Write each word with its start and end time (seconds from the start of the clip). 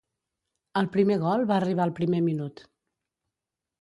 El 0.81 0.87
primer 0.95 1.17
gol 1.25 1.45
va 1.53 1.57
arribar 1.57 1.85
al 1.85 1.93
primer 2.03 2.23
minut. 2.31 2.65